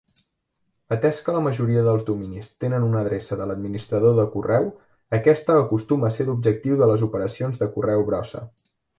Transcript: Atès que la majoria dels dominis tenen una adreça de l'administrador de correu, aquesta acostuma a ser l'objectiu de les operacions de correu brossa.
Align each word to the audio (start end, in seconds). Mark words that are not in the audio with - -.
Atès 0.93 1.17
que 1.25 1.33
la 1.33 1.41
majoria 1.47 1.81
dels 1.87 2.05
dominis 2.05 2.47
tenen 2.63 2.85
una 2.87 3.01
adreça 3.03 3.37
de 3.41 3.45
l'administrador 3.51 4.15
de 4.19 4.25
correu, 4.37 4.65
aquesta 5.17 5.57
acostuma 5.65 6.07
a 6.09 6.15
ser 6.15 6.27
l'objectiu 6.31 6.79
de 6.81 6.87
les 6.93 7.05
operacions 7.09 7.61
de 7.61 7.69
correu 7.77 8.03
brossa. 8.09 8.43